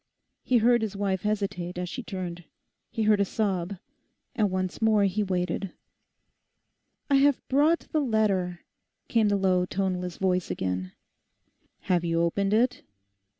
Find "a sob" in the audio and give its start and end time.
3.19-3.77